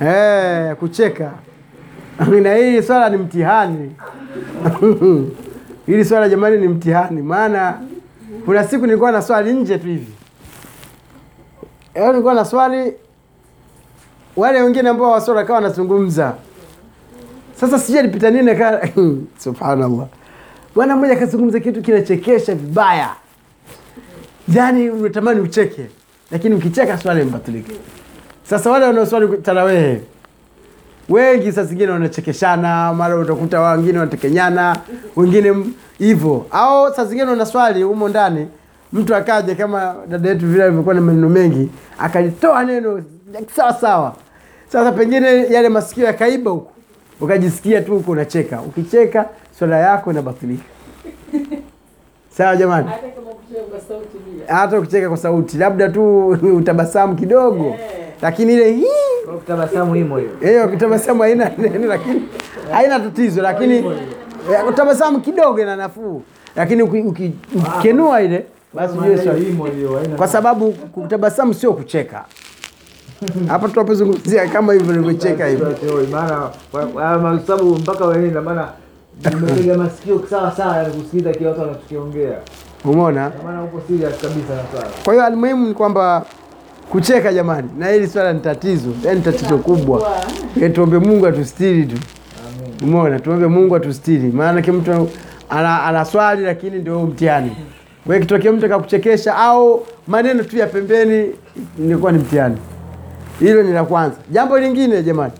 Eh, 0.01 0.75
kucheka. 0.75 1.31
Na 2.43 2.55
hili 2.55 2.83
swala 2.83 3.09
ni 3.09 3.17
mtihani. 3.17 3.95
Hili 5.85 6.05
swala 6.05 6.29
jamani 6.29 6.57
ni 6.57 6.67
mtihani. 6.67 7.21
Maana 7.21 7.79
kuna 8.45 8.63
siku 8.63 8.85
nilikuwa 8.85 9.11
na 9.11 9.21
swali 9.21 9.53
nje 9.53 9.77
tu 9.77 9.87
hivi. 9.87 10.13
Nilikuwa 11.95 12.33
na 12.33 12.45
swali, 12.45 12.93
wale 14.35 14.61
wengine 14.61 14.89
ambao 14.89 15.11
wasora 15.11 15.43
kawa 15.43 15.55
wanazungumza. 15.55 16.33
Sasa 17.55 17.79
sijui 17.79 17.99
alipita 17.99 18.29
nini 18.29 18.51
subhanallah, 19.43 20.07
bwana 20.75 20.95
mmoja 20.95 21.13
akazungumza 21.13 21.59
kitu 21.59 21.81
kinachekesha 21.81 22.55
vibaya, 22.55 23.09
yaani 24.53 24.89
unatamani 24.89 25.39
ucheke, 25.39 25.85
lakini 26.31 26.55
ukicheka 26.55 26.97
swali 26.97 27.23
mbatulike. 27.23 27.71
Sasa 28.43 28.69
wale 28.71 28.85
wanaoswali 28.85 29.37
tarawehe 29.37 30.01
wengi 31.09 31.51
saa 31.51 31.63
zingine 31.63 31.91
wanachekeshana, 31.91 32.93
mara 32.93 33.15
utakuta 33.15 33.61
wengine 33.61 33.99
wanatekenyana, 33.99 34.77
wengine 35.15 35.65
hivyo, 35.97 36.45
au 36.51 36.93
saa 36.95 37.05
zingine 37.05 37.31
unaswali 37.31 37.83
humo 37.83 38.09
ndani, 38.09 38.47
mtu 38.93 39.15
akaja 39.15 39.55
kama 39.55 39.95
dada 40.09 40.29
yetu 40.29 40.47
vile 40.47 40.63
alivyokuwa 40.63 40.95
na 40.95 41.01
maneno 41.01 41.29
mengi, 41.29 41.69
akalitoa 41.99 42.63
neno 42.63 43.03
sawa 43.55 43.73
sawa. 43.73 44.15
Sasa 44.69 44.91
pengine 44.91 45.27
yale 45.53 45.69
masikio 45.69 46.05
yakaiba 46.05 46.51
huku, 46.51 46.71
ukajisikia 47.21 47.81
tu 47.81 47.93
huko 47.93 48.11
unacheka. 48.11 48.61
Ukicheka 48.61 49.25
swala 49.59 49.77
yako 49.79 50.11
inabatilika. 50.11 50.63
Sawa 52.37 52.55
jamani, 52.55 52.87
hata 52.87 53.07
kama 53.07 53.27
kucheka 53.31 53.61
kwa 53.69 53.79
sauti 53.81 54.17
bila 54.17 54.55
hata 54.55 54.79
ukicheka 54.79 55.07
kwa 55.07 55.17
sauti, 55.17 55.57
labda 55.57 55.89
tu 55.89 56.27
utabasamu 56.59 57.15
kidogo, 57.15 57.63
yeah. 57.65 57.79
lakini 58.21 58.53
ile 58.53 58.71
hii 58.73 58.85
kutabasamu 59.39 59.93
himo 59.93 60.17
hiyo. 60.17 60.29
hiyo 60.41 60.67
kutabasamu 60.67 61.21
haina 61.21 61.51
neno, 61.57 61.87
lakini 61.87 62.21
haina 62.71 62.99
tatizo, 62.99 63.41
lakini 63.41 63.83
utabasamu 64.69 65.19
kidogo 65.21 65.65
na 65.65 65.75
nafuu, 65.75 66.21
lakini 66.55 66.81
uki- 66.83 66.99
uki- 67.01 67.33
ukikenua 67.55 68.21
ile 68.21 68.45
basi 68.73 68.97
haina- 68.97 70.15
kwa 70.17 70.27
sababu 70.27 70.71
kutabasamu 70.71 71.53
sio 71.53 71.73
kucheka. 71.73 72.25
Hapa 73.47 73.67
tunapozungumzia 73.69 74.47
kama 74.47 74.73
hivyo 74.73 74.93
nilivyocheka 74.93 75.47
hivyo, 75.47 75.67
maana 76.11 76.49
kwa- 76.71 76.85
kwa 76.85 77.33
mpaka 77.79 78.05
wewe 78.05 78.29
na 78.31 78.41
maana 78.41 78.67
nimepiga 79.35 79.77
masikio 79.77 80.23
sawa 80.29 80.51
sawa 80.51 80.77
ya 80.77 80.85
kusikiliza 80.89 81.31
kile 81.31 81.49
watu 81.49 81.61
wanachokiongea. 81.61 82.37
umeona? 82.85 83.31
Maana 83.45 83.63
uko 83.63 83.81
serious 83.87 84.13
kabisa 84.21 84.55
na 84.55 84.61
swala. 84.71 84.87
Kwa 85.03 85.13
hiyo 85.13 85.25
almuhimu 85.25 85.67
ni 85.67 85.73
kwamba 85.73 86.25
kucheka 86.91 87.33
jamani, 87.33 87.69
na 87.77 87.87
hili 87.89 88.07
swala 88.07 88.33
ni 88.33 88.39
tatizo, 88.39 88.89
yani 89.05 89.21
tatizo 89.21 89.57
kubwa. 89.57 90.11
Eh, 90.61 90.71
Tuombe 90.73 90.97
Mungu 90.99 91.27
atustiri 91.27 91.85
tu, 91.85 91.95
umeona? 92.83 93.19
Tuombe 93.19 93.47
Mungu 93.47 93.75
atustiri, 93.75 94.27
maana 94.31 94.61
kile 94.61 94.77
mtu 94.77 95.09
ana, 95.49 95.83
ana 95.83 96.05
swali 96.05 96.43
lakini 96.43 96.77
ndio 96.79 96.99
mtihani. 97.01 97.51
wewe, 98.05 98.21
kitokea 98.21 98.51
mtu 98.51 98.65
akakuchekesha 98.65 99.35
au 99.37 99.85
maneno 100.07 100.43
tu 100.43 100.57
ya 100.57 100.67
pembeni, 100.67 101.29
nilikuwa 101.77 102.11
ni 102.11 102.17
mtihani. 102.17 102.57
Hilo 103.41 103.63
ni 103.63 103.71
la 103.73 103.83
kwanza. 103.83 104.17
Jambo 104.31 104.59
lingine 104.59 105.03
jamani, 105.03 105.33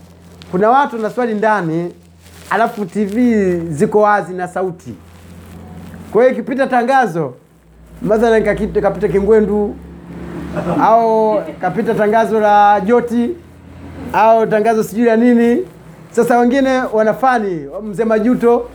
kuna 0.51 0.69
watu 0.69 0.97
na 0.97 1.09
swali 1.09 1.33
ndani, 1.33 1.93
alafu 2.49 2.85
TV 2.85 3.55
ziko 3.69 3.99
wazi 4.01 4.33
na 4.33 4.47
sauti. 4.47 4.93
Kwa 6.11 6.21
hiyo 6.23 6.33
ikipita 6.33 6.67
tangazo, 6.67 7.33
mathalan 8.01 8.43
kapita 8.81 9.07
Kingwendu 9.07 9.75
au 10.81 11.41
kapita 11.61 11.93
tangazo 11.93 12.39
la 12.39 12.81
Joti 12.85 13.29
au 14.13 14.47
tangazo 14.47 14.83
sijui 14.83 15.05
la 15.05 15.15
nini. 15.15 15.65
Sasa 16.11 16.39
wengine 16.39 16.81
wanafani 16.93 17.67
mzee 17.83 18.03
Majuto. 18.05 18.69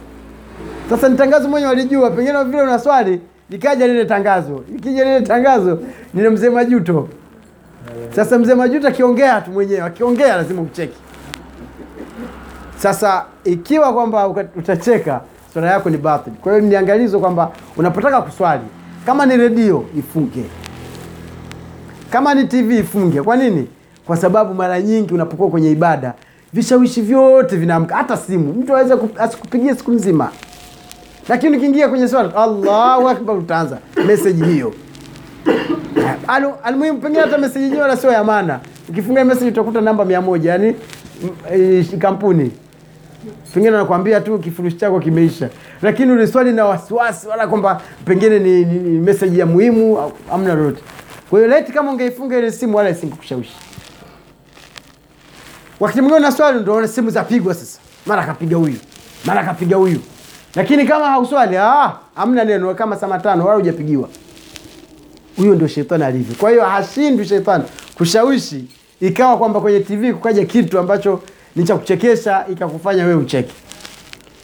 Sasa 0.91 1.09
ni 1.09 1.17
tangazo 1.17 1.49
mwenye 1.49 1.67
walijua, 1.67 2.11
pengine 2.11 2.45
vile 2.45 2.63
una 2.63 2.79
swali 2.79 3.21
likaja 3.51 3.87
lile 3.87 4.05
tangazo, 4.05 4.65
ikija 4.77 5.05
lile 5.05 5.21
tangazo 5.21 5.79
ni 6.15 6.29
mzee 6.29 6.51
Majuto. 6.51 7.09
Sasa 8.17 8.39
mzee 8.39 8.55
Majuto 8.55 8.89
akiongea 8.89 9.41
tu 9.41 9.51
mwenyewe, 9.51 9.81
akiongea 9.83 10.37
lazima 10.37 10.63
ucheki. 10.63 10.97
Sasa 12.79 13.25
ikiwa 13.45 13.93
kwamba 13.93 14.29
utacheka, 14.57 15.21
swala 15.53 15.71
yako 15.71 15.91
ni 15.91 15.97
batili. 15.97 16.37
Kwa 16.37 16.53
hiyo 16.53 16.65
ni 16.69 16.77
angalizo 16.77 17.21
kwamba 17.21 17.51
unapotaka 17.77 18.23
kuswali, 18.23 18.63
kama 19.07 19.27
ni 19.27 19.37
redio 19.37 19.85
ifunge, 19.99 20.45
kama 22.11 22.35
ni 22.35 22.45
TV 22.45 22.79
ifunge. 22.79 23.23
Kwa 23.23 23.37
nini? 23.37 23.67
Kwa 24.07 24.17
sababu 24.17 24.55
mara 24.55 24.81
nyingi 24.83 25.15
unapokuwa 25.15 25.51
kwenye 25.51 25.71
ibada 25.71 26.15
vishawishi 26.53 27.03
vyote 27.03 27.57
vinaamka, 27.57 27.97
hata 27.97 28.17
simu 28.17 28.53
mtu 28.53 28.77
aweze 28.77 28.95
asikupigie 29.19 29.75
siku 29.75 29.93
nzima, 29.93 30.31
lakini 31.29 31.57
ukiingia 31.57 31.89
kwenye 31.89 32.09
swala, 32.09 32.37
Allahu 32.37 33.09
akbar, 33.09 33.37
utaanza 33.39 33.79
meseji 34.07 34.45
hiyo 34.45 34.73
Alu- 36.29 36.55
almuhimu 36.65 36.99
pengine 36.99 37.21
hata 37.23 37.39
message 37.39 37.65
yenyewe 37.65 37.97
sio 37.97 38.13
ya 38.13 38.25
maana. 38.25 38.61
Ukifunga 38.89 39.25
message 39.25 39.51
utakuta 39.51 39.81
namba 39.81 40.05
mia 40.05 40.21
moja 40.21 40.51
yani 40.53 40.75
m- 41.23 41.63
eh, 41.81 41.99
kampuni 41.99 42.51
pengine 43.55 43.77
anakuambia 43.77 44.21
tu 44.21 44.39
kifurushi 44.39 44.77
chako 44.77 45.01
kimeisha, 45.01 45.49
lakini 45.83 46.13
ule 46.13 46.27
swali 46.27 46.53
na 46.53 46.65
wasiwasi 46.65 47.29
wala 47.29 47.47
kwamba 47.47 47.81
pengine 48.05 48.39
ni, 48.39 48.65
ni, 48.65 48.79
ni 48.79 48.99
message 48.99 49.39
ya 49.39 49.47
muhimu 49.47 50.13
amna 50.33 50.55
lolote. 50.55 50.83
Kwa 51.31 51.39
hiyo 51.39 51.51
laiti 51.51 51.73
kama 51.73 51.91
ungeifunga 51.91 52.39
ile 52.39 52.53
simu 52.53 52.77
wala 52.77 52.91
isingekushawishi. 52.91 53.57
Wakati 55.81 56.01
mwingine 56.01 56.21
na 56.21 56.33
swali 56.33 56.61
ndio 56.61 56.87
simu 56.87 57.11
zapigwa 57.11 57.55
sasa, 57.55 57.79
mara 58.07 58.25
kapiga 58.25 58.57
huyu, 58.57 58.77
mara 59.25 59.45
kapiga 59.45 59.77
huyu, 59.77 60.01
lakini 60.55 60.87
kama 60.87 61.07
hauswali 61.07 61.57
ah, 61.57 61.93
amna 62.17 62.45
neno 62.45 62.75
kama 62.75 62.97
saa 62.97 63.19
tano 63.19 63.45
wala 63.45 63.57
hujapigiwa 63.57 64.09
huyo 65.37 65.55
ndio 65.55 65.69
shetani 65.69 66.05
alivyo. 66.05 66.35
Kwa 66.41 66.51
hiyo 66.51 66.63
hashindwi 66.65 67.27
shetani 67.27 67.65
kushawishi 67.99 68.65
ikawa 69.01 69.39
kwamba 69.39 69.61
kwenye 69.61 69.81
TV 69.81 70.13
kukaja 70.13 70.45
kitu 70.45 70.79
ambacho 70.79 71.21
ni 71.57 71.65
cha 71.65 71.77
kuchekesha 71.77 72.45
ikakufanya 72.53 73.05
wewe 73.07 73.21
ucheke. 73.23 73.53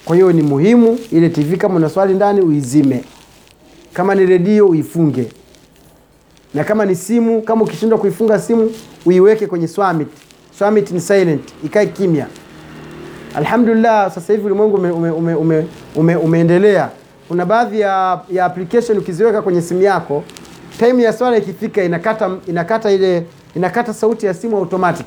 Kwa 0.05 0.17
hiyo 0.17 0.33
ni 0.33 0.43
muhimu 0.43 0.99
ile 1.13 1.29
TV 1.29 1.57
kama 1.57 1.75
una 1.75 1.89
swali 1.89 2.15
ndani 2.15 2.41
uizime, 2.41 3.05
kama 3.93 4.15
ni 4.15 4.27
redio 4.27 4.67
uifunge, 4.67 5.29
na 6.55 6.65
kama 6.65 6.85
ni 6.85 6.95
simu, 6.97 7.43
kama 7.43 7.63
ukishindwa 7.63 7.99
kuifunga 7.99 8.39
simu 8.41 8.71
uiweke 9.07 9.47
kwenye 9.47 9.69
swamit. 9.69 10.09
Swamit 10.59 10.91
ni 10.91 11.01
silent, 11.01 11.43
ikae 11.65 11.87
kimya. 11.87 12.27
Alhamdulillah, 13.35 14.11
sasa 14.15 14.33
hivi 14.33 14.47
ulimwengu 14.47 14.77
ume, 14.77 14.91
ume, 14.91 15.11
ume, 15.11 15.35
ume, 15.35 15.67
ume, 15.97 16.17
umeendelea. 16.17 16.91
Kuna 17.29 17.47
baadhi 17.47 17.81
ya, 17.81 18.21
ya 18.31 18.45
application 18.45 18.99
ukiziweka 18.99 19.43
kwenye 19.43 19.63
simu 19.63 19.83
yako, 19.83 20.25
time 20.87 21.03
ya 21.03 21.13
swala 21.13 21.37
ikifika 21.37 21.83
inakata, 21.85 22.31
inakata 22.49 22.91
ile 22.91 23.27
inakata 23.57 23.95
sauti 23.95 24.27
ya 24.27 24.35
simu 24.35 24.57
automatic. 24.57 25.07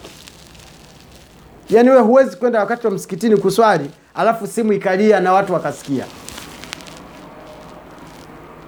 Yaani 1.70 1.90
wewe 1.90 2.02
huwezi 2.02 2.38
kwenda 2.38 2.60
wakati 2.60 2.88
wa 2.88 2.94
msikitini 2.94 3.38
kuswali 3.38 3.90
alafu 4.14 4.48
simu 4.48 4.74
ikalia 4.74 5.20
na 5.20 5.34
watu 5.34 5.54
wakasikia. 5.54 6.06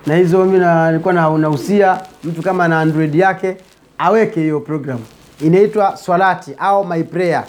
Na 0.06 0.16
hizo 0.16 0.46
mimi 0.46 0.66
nilikuwa 0.88 1.14
na 1.14 1.38
nahusia 1.38 2.02
mtu 2.24 2.42
kama 2.42 2.66
ana 2.66 2.80
Android 2.80 3.16
yake 3.16 3.58
aweke 3.98 4.40
hiyo 4.42 4.60
program. 4.60 5.00
Inaitwa 5.42 5.98
Swalati 5.98 6.56
au 6.60 6.86
My 6.86 7.04
Prayer 7.04 7.44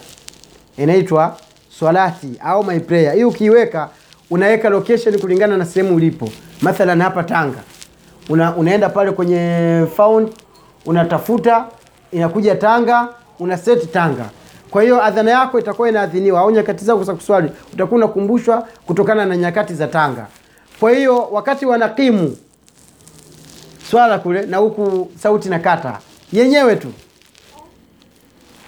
inaitwa 0.77 1.37
swalati 1.79 2.29
au 2.45 2.65
my 2.65 2.81
prayer. 2.81 3.13
Hii 3.15 3.25
ukiiweka 3.25 3.89
unaweka 4.31 4.69
location 4.69 5.19
kulingana 5.19 5.57
na 5.57 5.65
sehemu 5.67 5.95
ulipo. 5.97 6.29
Mathalan 6.63 7.01
hapa 7.03 7.23
Tanga, 7.23 7.59
una, 8.29 8.57
unaenda 8.57 8.89
pale 8.89 9.13
kwenye 9.13 9.87
found 9.97 10.29
unatafuta, 10.87 11.67
inakuja 12.13 12.55
Tanga, 12.57 13.09
una 13.39 13.57
set 13.57 13.93
Tanga. 13.93 14.25
Kwa 14.71 14.83
hiyo 14.83 15.05
adhana 15.05 15.31
yako 15.31 15.59
itakuwa 15.59 15.89
inaadhiniwa 15.89 16.41
au 16.41 16.51
nyakati 16.51 16.85
zako 16.85 17.05
za 17.05 17.15
kuswali 17.15 17.53
utakuwa 17.73 17.99
unakumbushwa 17.99 18.69
kutokana 18.87 19.27
na 19.27 19.37
nyakati 19.37 19.75
za 19.75 19.87
Tanga. 19.87 20.27
Kwa 20.81 20.91
hiyo 20.93 21.29
wakati 21.31 21.67
wanakimu 21.67 22.37
swala 23.91 24.19
kule 24.19 24.47
na 24.47 24.57
huku 24.57 25.11
sauti 25.19 25.49
na 25.49 25.59
kata 25.59 25.99
yenyewe 26.33 26.77
tu 26.77 26.93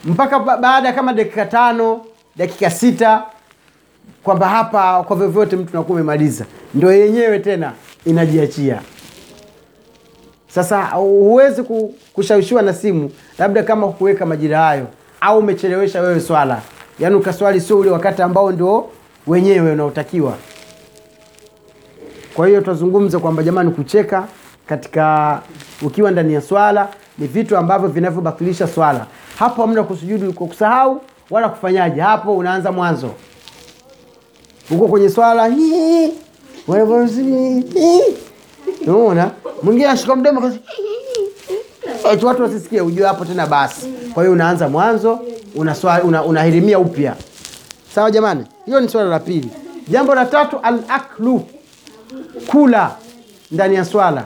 mpaka 0.05 0.39
baada 0.39 0.93
kama 0.93 1.13
dakika 1.13 1.47
tano 1.47 2.01
dakika 2.37 2.71
sita 2.71 3.23
kwamba 4.23 4.49
hapa 4.49 5.03
kwa 5.03 5.17
vyovyote 5.17 5.57
mtu 5.57 5.77
nakuwa 5.77 5.95
umemaliza, 5.97 6.45
ndio 6.75 6.93
yenyewe 6.93 7.39
tena 7.39 7.73
inajiachia. 8.05 8.81
Sasa 10.55 10.83
huwezi 10.85 11.63
kushawishiwa 12.13 12.63
na 12.63 12.75
simu, 12.75 13.11
labda 13.39 13.63
kama 13.63 13.87
hukuweka 13.87 14.27
majira 14.27 14.59
hayo 14.59 14.87
au 15.21 15.39
umechelewesha 15.39 16.01
wewe 16.01 16.21
swala, 16.21 16.61
yaani 16.99 17.15
ukaswali 17.17 17.61
sio 17.61 17.79
ule 17.79 17.91
wakati 17.91 18.23
ambao 18.23 18.53
ndio 18.53 18.87
wenyewe 19.27 19.73
unaotakiwa. 19.73 20.35
Kwa 22.35 22.47
hiyo 22.49 22.61
tuzungumze 22.61 23.19
kwamba 23.19 23.43
jamani, 23.43 23.71
kucheka 23.71 24.25
katika 24.67 25.39
ukiwa 25.83 26.11
ndani 26.11 26.35
ya 26.35 26.41
swala 26.41 26.89
ni 27.19 27.27
vitu 27.27 27.57
ambavyo 27.57 27.89
vinavyobatilisha 27.89 28.69
swala. 28.69 29.07
Hapo 29.39 29.63
hamna 29.63 29.83
kusujudu 29.83 30.33
kwa 30.33 30.47
kusahau 30.47 31.01
wala 31.31 31.49
kufanyaje, 31.49 32.01
hapo 32.01 32.37
unaanza 32.37 32.73
mwanzo 32.73 33.11
uko 34.71 34.89
kwenye 34.89 35.09
swala 35.11 35.47
hii. 35.47 36.13
Unaona? 38.87 39.31
Mwingine 39.63 39.89
anashika 39.89 40.17
mdomo 40.17 40.41
kasi 40.41 40.59
Eti 42.13 42.27
watu 42.27 42.43
wasisikie 42.43 42.81
ujue 42.81 43.07
hapo 43.07 43.25
tena 43.25 43.47
basi. 43.47 43.87
Kwa 44.15 44.23
hiyo 44.23 44.33
unaanza 44.33 44.69
mwanzo 44.69 45.19
una- 46.05 46.25
unahirimia 46.25 46.79
upya. 46.79 47.15
Sawa 47.95 48.11
jamani? 48.11 48.45
Hiyo 48.67 48.81
ni 48.81 48.89
swala 48.89 49.09
la 49.11 49.19
pili. 49.19 49.49
Jambo 49.89 50.15
la 50.15 50.27
tatu 50.27 50.59
al 50.63 50.79
aklu 50.89 51.43
kula 52.47 52.91
ndani 53.51 53.75
ya 53.75 53.85
swala. 53.85 54.25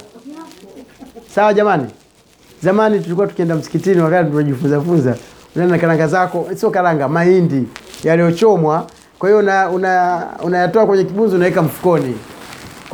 Sawa 1.35 1.55
jamani? 1.55 1.87
Zamani 2.62 3.00
tulikuwa 3.00 3.26
tukienda 3.26 3.55
msikitini 3.55 4.00
wakati 4.00 4.31
tunajifunza 4.31 4.81
funza 4.81 5.17
unaenda 5.57 5.79
karanga 5.79 6.07
zako 6.07 6.47
sio 6.57 6.71
karanga 6.71 7.09
mahindi 7.09 7.64
yaliyochomwa. 8.05 8.87
Kwa 9.19 9.29
hiyo 9.29 9.38
una, 9.38 9.71
unayatoa 10.43 10.87
kwenye 10.87 11.05
kibunzi 11.05 11.35
unaweka 11.37 11.62
mfukoni 11.62 12.17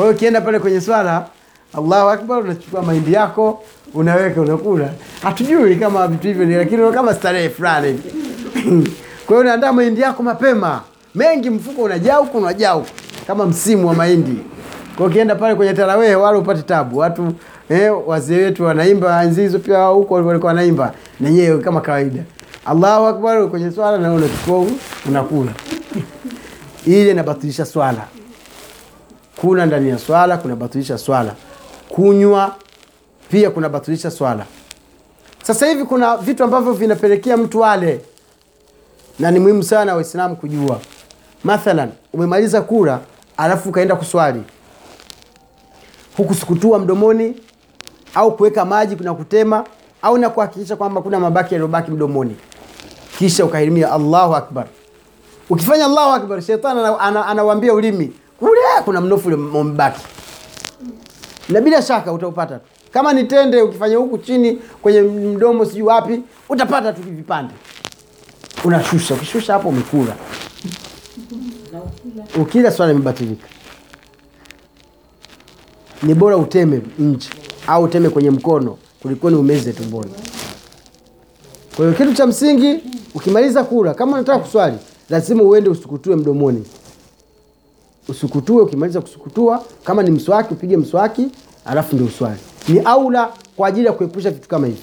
kwa 0.01 0.07
hiyo 0.07 0.17
ukienda 0.17 0.41
pale 0.41 0.59
kwenye 0.59 0.81
swala 0.81 1.27
allahu 1.79 2.09
akbar 2.09 2.39
unachukua 2.39 2.83
mahindi 2.83 3.13
yako 3.13 3.63
unaweka 3.95 4.41
unakula. 4.41 4.89
Hatujui 5.23 5.77
kama 5.77 6.09
vitu 6.09 6.27
hivyo 6.27 6.45
ni 6.45 6.55
lakini 6.55 6.93
kama 6.93 7.15
starehe 7.15 7.49
fulani. 7.49 8.01
Kwa 9.27 9.37
hiyo 9.37 9.41
unaandaa 9.41 9.73
mahindi 9.73 10.01
yako 10.01 10.23
mapema. 10.23 10.81
Mengi 11.15 11.51
mfuko 11.51 11.83
unajaa 11.83 12.17
huku 12.17 12.39
unajaa 12.39 12.73
huku 12.73 12.87
kama 13.27 13.47
msimu 13.47 13.89
wa 13.89 13.95
mahindi. 13.95 14.37
Kwa 14.97 15.07
ukienda 15.07 15.35
pale 15.35 15.55
kwenye 15.55 15.73
tarawehe 15.75 16.15
wala 16.15 16.39
upate 16.39 16.63
tabu. 16.63 16.99
Watu 16.99 17.33
eh, 17.69 17.93
wazee 18.07 18.37
wetu 18.45 18.65
wanaimba 18.65 19.25
enzi 19.25 19.41
hizo 19.41 19.59
pia 19.59 19.85
huko 19.85 20.15
walikuwa 20.15 20.49
wanaimba. 20.53 20.93
Nenyewe 21.21 21.59
kama 21.59 21.81
kawaida. 21.81 22.23
Allahu 22.67 23.07
akbar 23.07 23.49
kwenye 23.49 23.71
swala 23.71 23.99
na 23.99 24.13
unachukua 24.13 24.67
unakula. 25.09 25.53
Ile 26.87 27.11
inabatilisha 27.11 27.65
swala 27.67 28.20
kula 29.41 29.67
ndani 29.67 29.89
ya 29.91 29.99
swala 29.99 30.37
kunabatilisha 30.37 30.99
swala. 30.99 31.35
Kunywa 31.89 32.55
pia 33.31 33.51
kunabatilisha 33.51 34.11
swala. 34.11 34.45
Sasa 35.43 35.67
hivi 35.67 35.85
kuna 35.85 36.17
vitu 36.17 36.45
ambavyo 36.45 36.73
vinapelekea 36.73 37.37
mtu 37.37 37.65
ale. 37.65 38.01
Na 39.19 39.31
ni 39.31 39.39
muhimu 39.41 39.63
sana 39.63 39.95
waislamu 39.95 40.37
kujua. 40.37 40.81
Mathalan 41.45 41.91
umemaliza 42.13 42.63
kula 42.63 43.01
alafu 43.37 43.69
ukaenda 43.69 43.97
kuswali. 43.97 44.43
Hukusukutua 46.17 46.79
mdomoni 46.79 47.35
au 48.15 48.37
kuweka 48.37 48.65
maji 48.65 48.97
na 49.05 49.15
kutema 49.15 49.65
au 50.03 50.19
na 50.19 50.31
kuhakikisha 50.31 50.77
kwamba 50.77 51.03
kuna 51.03 51.21
mabaki 51.21 51.55
yaliyobaki 51.55 51.91
mdomoni. 51.91 52.37
Kisha 53.19 53.45
ukahirimia 53.45 53.93
allahu 53.93 54.35
akbar. 54.37 54.67
Ukifanya 55.51 55.85
allahu 55.85 56.13
akbar 56.13 56.43
shetani 56.43 56.81
ana- 56.81 56.99
ana- 57.01 57.27
anawambia 57.27 57.75
ulimi 57.75 58.13
kule 58.41 58.61
kuna 58.85 59.01
mnofu 59.01 59.29
ule 59.29 59.37
umebaki 59.37 60.01
na 61.49 61.61
bila 61.61 61.83
shaka 61.83 62.13
utaupata 62.13 62.59
tu. 62.59 62.65
Kama 62.93 63.13
ni 63.13 63.25
tende 63.25 63.63
ukifanya 63.63 63.97
huku 63.97 64.19
chini 64.19 64.59
kwenye 64.83 65.01
mdomo 65.01 65.65
sijui 65.65 65.83
wapi 65.83 66.23
utapata 66.49 66.93
tu 66.93 67.03
vipande. 67.03 67.55
Unashusha 68.65 69.15
ukishusha 69.15 69.53
hapo 69.53 69.69
umekula. 69.69 70.17
Ukila. 72.41 72.71
Swala 72.73 72.93
imebatilika 72.93 73.47
ni 76.03 76.15
bora 76.15 76.37
uteme 76.37 76.81
nje 76.99 77.29
au 77.67 77.83
uteme 77.83 78.09
kwenye 78.09 78.31
mkono 78.31 78.79
kulikoni 79.03 79.37
umeze 79.37 79.73
tumboni. 79.73 80.11
Kwa 81.77 81.85
hiyo 81.85 81.99
kitu 81.99 82.15
cha 82.15 82.27
msingi 82.27 82.81
ukimaliza 83.15 83.65
kula 83.65 83.95
kama 83.95 84.13
unataka 84.13 84.39
kuswali 84.39 84.77
lazima 85.11 85.43
uende 85.43 85.71
usukutue 85.71 86.17
mdomoni 86.17 86.65
usukutue 88.11 88.63
ukimaliza 88.63 89.01
kusukutua 89.01 89.65
kama 89.85 90.03
ni 90.03 90.11
mswaki 90.11 90.55
upige 90.55 90.77
mswaki 90.77 91.27
alafu 91.65 91.95
ndio 91.95 92.07
uswali. 92.07 92.41
Ni 92.69 92.81
aula 92.81 93.29
kwa 93.57 93.69
ajili 93.69 93.87
ya 93.87 93.93
kuepusha 93.93 94.31
vitu 94.31 94.49
kama 94.49 94.67
hivyo. 94.67 94.83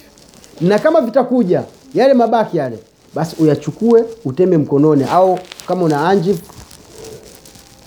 Na 0.62 0.80
kama 0.80 1.02
vitakuja 1.02 1.64
yale 1.94 2.14
mabaki 2.14 2.58
yale 2.58 2.80
basi 3.16 3.36
uyachukue 3.40 4.06
uteme 4.26 4.58
mkononi 4.58 5.04
au 5.04 5.40
kama 5.68 5.84
una 5.84 6.10
anji 6.10 6.40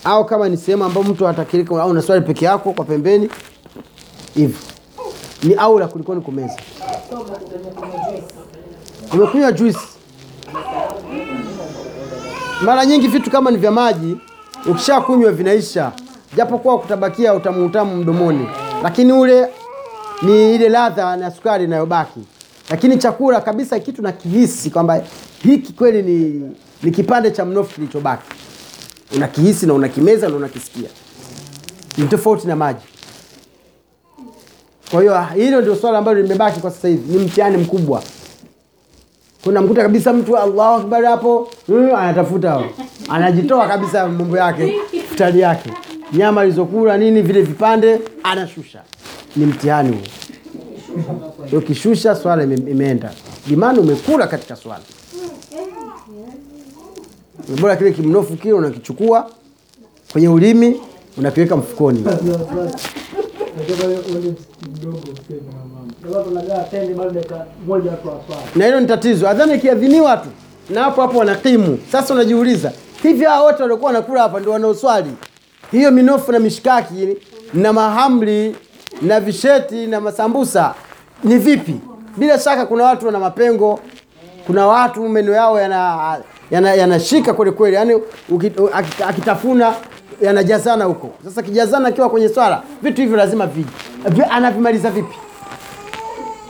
au 0.04 0.25
kama 0.25 0.49
ni 0.49 0.56
sehemu 0.56 0.84
ambayo 0.84 1.06
mtu 1.06 1.28
atakirika 1.28 1.82
au 1.82 1.91
unaswali 1.91 2.25
peke 2.25 2.45
yako 2.45 2.73
kwa 2.73 2.84
pembeni 2.84 3.30
hivyo 4.34 4.58
ni 5.43 5.54
aula 5.54 5.88
kulikoni 5.88 6.21
kumeza. 6.21 6.56
Umekunywa 9.15 9.52
juisi. 9.52 9.78
Mara 12.65 12.86
nyingi 12.86 13.08
vitu 13.08 13.30
kama 13.30 13.50
ni 13.50 13.56
vya 13.56 13.71
maji 13.71 14.17
ukishakunywa 14.66 15.32
vinaisha 15.32 15.92
japokuwa 16.36 16.78
kutabakia 16.78 17.34
utamu 17.34 17.96
mdomoni 17.96 18.46
lakini 18.82 19.12
ule 19.12 19.49
ni 20.23 20.54
ile 20.54 20.68
ladha 20.68 21.16
na 21.16 21.30
sukari 21.30 21.64
inayobaki. 21.64 22.20
Lakini 22.70 22.99
chakula 22.99 23.40
kabisa 23.40 23.78
kitu 23.80 24.02
na 24.02 24.12
kihisi 24.12 24.70
kwamba 24.70 25.02
hiki 25.42 25.73
kweli 25.73 26.02
ni, 26.02 26.50
ni 26.82 26.90
kipande 26.90 27.30
cha 27.30 27.44
mnofu 27.44 27.75
kilichobaki. 27.75 28.23
Unakihisi 29.16 29.66
na 29.66 29.75
unakimeza 29.75 30.28
na 30.28 30.36
unakisikia. 30.36 30.88
Ni 31.99 32.06
tofauti 32.08 32.46
na 32.49 32.56
maji. 32.56 32.84
Kwa 34.90 35.00
hiyo 35.00 35.23
hilo 35.34 35.60
ndio 35.60 35.76
swala 35.76 35.99
ambalo 35.99 36.23
limebaki 36.23 36.60
kwa 36.60 36.70
sasa 36.70 36.88
hivi. 36.88 37.12
Ni 37.12 37.25
mtihani 37.25 37.56
mkubwa 37.56 38.02
kuna 39.45 39.63
mkuta 39.63 39.83
kabisa 39.83 40.13
mtu 40.13 40.37
allahu 40.37 40.81
akbar 40.81 41.05
hapo 41.05 41.49
mm, 41.69 41.95
anatafuta. 41.95 42.63
Anajitoa 43.09 43.69
kabisa 43.69 44.09
mambo 44.09 44.37
yake 44.39 44.75
futari 45.09 45.41
yake. 45.41 45.71
Nyama 46.13 46.41
alizokula 46.41 46.99
nini 46.99 47.23
vile 47.23 47.43
vipande 47.43 48.00
anashusha. 48.23 48.83
Ni 49.37 49.47
mtihani 49.47 49.97
huo. 49.97 51.59
Ukishusha 51.59 52.15
swala 52.17 52.43
imeenda. 52.45 53.13
Imani 53.50 53.79
umekula 53.79 54.26
katika 54.26 54.57
swala. 54.57 54.83
Bora 57.61 57.76
kile 57.76 57.93
kimnofu 57.93 58.37
kile 58.37 58.53
unakichukua 58.55 59.31
kwenye 60.13 60.29
ulimi 60.29 60.81
unakiweka 61.19 61.57
mfukoni 61.57 62.05
na 68.56 68.64
hilo 68.66 68.80
ni 68.80 68.86
tatizo. 68.86 69.28
Adhani 69.28 69.54
ikiadhiniwa 69.54 70.16
tu. 70.16 70.28
Na 70.70 70.82
hapo 70.84 71.02
hapo 71.02 71.18
wanakimu. 71.18 71.78
Sasa 71.92 72.14
unajiuliza 72.14 72.73
hivi 73.02 73.25
hao 73.25 73.44
wote 73.44 73.62
waliokuwa 73.62 73.86
wanakula 73.92 74.23
hapa 74.23 74.40
ndio 74.40 74.52
wanaoswali? 74.52 75.10
Hiyo 75.70 75.90
minofu 75.90 76.32
na 76.32 76.38
mishikaki 76.38 77.16
na 77.54 77.73
mahamri 77.73 78.56
na 79.02 79.20
visheti 79.20 79.86
na 79.86 80.00
masambusa 80.00 80.75
ni 81.25 81.38
vipi? 81.38 81.75
Bila 82.16 82.38
shaka 82.38 82.66
kuna 82.66 82.84
watu 82.84 83.06
wana 83.06 83.18
mapengo. 83.18 83.80
Kuna 84.46 84.66
watu 84.66 85.08
meno 85.08 85.32
yao 85.32 85.60
yanashika 85.60 86.25
yana, 86.50 86.75
yana 86.75 87.52
kweli 87.52 87.76
yani 87.76 88.00
akitafuna 89.08 89.75
yanajazana 90.21 90.85
huko. 90.85 91.11
Sasa 91.25 91.43
kijazana 91.43 91.89
akiwa 91.89 92.11
kwenye 92.11 92.28
swala 92.28 92.63
vitu 92.83 93.00
hivyo 93.00 93.17
lazima 93.17 93.47
viji 93.47 93.71
Vi- 94.09 94.23
anavimaliza 94.30 94.91
vipi? 94.91 95.15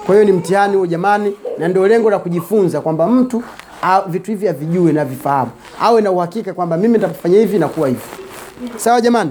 Kwa 0.06 0.14
hiyo 0.14 0.24
ni 0.24 0.33
mtihani 0.33 0.76
huo 0.76 0.87
jamani 0.87 1.37
na 1.59 1.68
ndio 1.68 1.88
lengo 1.88 2.11
la 2.11 2.18
kujifunza 2.18 2.80
kwamba 2.80 3.06
mtu 3.06 3.42
a, 3.83 4.00
vitu 4.06 4.30
hivi 4.30 4.48
avijue 4.48 4.92
na 4.92 5.04
vifahamu. 5.04 5.50
Awe 5.80 6.00
na 6.02 6.11
uhakika 6.11 6.54
kwamba 6.54 6.76
mimi 6.76 6.94
nitafanya 6.98 7.38
hivi 7.38 7.59
na 7.59 7.68
kuwa 7.68 7.88
hivi. 7.88 8.00
Sawa 8.76 9.00
jamani 9.00 9.30